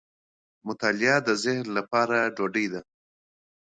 مطالعه 0.67 1.17
د 1.27 1.29
ذهن 1.43 1.67
لپاره 1.77 2.17
ډوډۍ 2.35 2.65
ده. 2.73 2.81